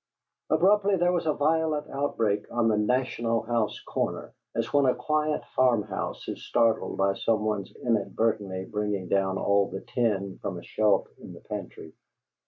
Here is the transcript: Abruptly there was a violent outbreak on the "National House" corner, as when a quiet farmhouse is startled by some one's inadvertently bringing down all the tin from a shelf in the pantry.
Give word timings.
Abruptly 0.49 0.95
there 0.95 1.11
was 1.11 1.27
a 1.27 1.33
violent 1.35 1.87
outbreak 1.91 2.47
on 2.51 2.69
the 2.69 2.75
"National 2.75 3.43
House" 3.43 3.79
corner, 3.83 4.33
as 4.55 4.73
when 4.73 4.85
a 4.87 4.95
quiet 4.95 5.43
farmhouse 5.55 6.27
is 6.27 6.43
startled 6.43 6.97
by 6.97 7.13
some 7.13 7.41
one's 7.45 7.71
inadvertently 7.83 8.65
bringing 8.65 9.09
down 9.09 9.37
all 9.37 9.69
the 9.69 9.81
tin 9.81 10.39
from 10.41 10.57
a 10.57 10.63
shelf 10.63 11.05
in 11.19 11.33
the 11.33 11.41
pantry. 11.41 11.93